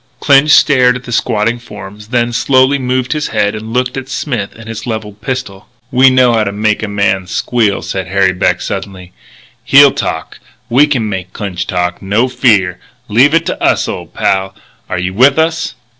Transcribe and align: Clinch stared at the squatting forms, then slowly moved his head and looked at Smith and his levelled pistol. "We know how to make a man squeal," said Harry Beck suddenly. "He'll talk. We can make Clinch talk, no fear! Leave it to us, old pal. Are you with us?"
Clinch 0.19 0.49
stared 0.49 0.95
at 0.95 1.03
the 1.03 1.11
squatting 1.11 1.59
forms, 1.59 2.07
then 2.07 2.33
slowly 2.33 2.79
moved 2.79 3.13
his 3.13 3.27
head 3.27 3.53
and 3.53 3.71
looked 3.71 3.95
at 3.95 4.09
Smith 4.09 4.55
and 4.55 4.67
his 4.67 4.87
levelled 4.87 5.21
pistol. 5.21 5.67
"We 5.91 6.09
know 6.09 6.33
how 6.33 6.43
to 6.45 6.51
make 6.51 6.81
a 6.81 6.87
man 6.87 7.27
squeal," 7.27 7.83
said 7.83 8.07
Harry 8.07 8.33
Beck 8.33 8.61
suddenly. 8.61 9.11
"He'll 9.63 9.91
talk. 9.91 10.39
We 10.71 10.87
can 10.87 11.07
make 11.07 11.33
Clinch 11.33 11.67
talk, 11.67 12.01
no 12.01 12.27
fear! 12.27 12.79
Leave 13.09 13.35
it 13.35 13.45
to 13.45 13.63
us, 13.63 13.87
old 13.87 14.15
pal. 14.15 14.55
Are 14.89 14.97
you 14.97 15.13
with 15.13 15.37
us?" 15.37 15.75